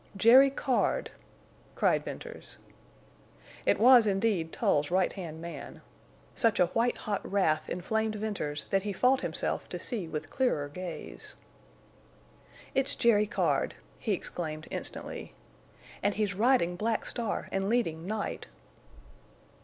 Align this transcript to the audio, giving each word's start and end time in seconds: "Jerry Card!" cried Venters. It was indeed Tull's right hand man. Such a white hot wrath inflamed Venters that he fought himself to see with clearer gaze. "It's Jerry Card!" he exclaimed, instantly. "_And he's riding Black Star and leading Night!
"Jerry 0.17 0.49
Card!" 0.49 1.11
cried 1.75 2.03
Venters. 2.03 2.57
It 3.67 3.77
was 3.77 4.07
indeed 4.07 4.51
Tull's 4.51 4.89
right 4.89 5.13
hand 5.13 5.39
man. 5.43 5.83
Such 6.33 6.59
a 6.59 6.65
white 6.67 6.97
hot 6.97 7.21
wrath 7.23 7.69
inflamed 7.69 8.15
Venters 8.15 8.63
that 8.71 8.81
he 8.81 8.93
fought 8.93 9.21
himself 9.21 9.69
to 9.69 9.77
see 9.77 10.07
with 10.07 10.31
clearer 10.31 10.69
gaze. 10.69 11.35
"It's 12.73 12.95
Jerry 12.95 13.27
Card!" 13.27 13.75
he 13.99 14.13
exclaimed, 14.13 14.67
instantly. 14.71 15.35
"_And 16.03 16.13
he's 16.15 16.33
riding 16.33 16.75
Black 16.77 17.05
Star 17.05 17.47
and 17.51 17.69
leading 17.69 18.07
Night! 18.07 18.47